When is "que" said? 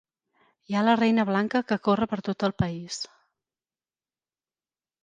1.73-1.79